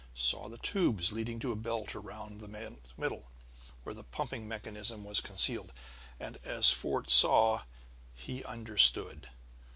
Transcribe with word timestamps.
Saw 0.15 0.49
the 0.49 0.57
tubes, 0.57 1.11
leading 1.13 1.37
to 1.41 1.51
a 1.51 1.55
belt 1.55 1.93
around 1.93 2.39
the 2.41 2.47
man's 2.47 2.79
middle, 2.97 3.29
where 3.83 3.93
the 3.93 4.03
pumping 4.03 4.47
mechanism 4.47 5.03
was 5.03 5.21
concealed. 5.21 5.71
And 6.19 6.37
as 6.37 6.71
Fort 6.71 7.11
saw, 7.11 7.65
he 8.15 8.43
understood. 8.43 9.29